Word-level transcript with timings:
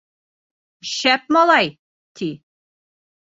Шәп 0.91 1.29
малай, 1.37 1.69
ти. 2.21 2.31